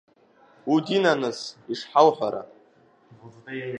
Удинаныс 0.73 1.39
ишҳауҳәара! 1.71 2.43